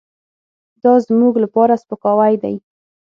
[0.83, 2.55] دازموږ لپاره سپکاوی دی.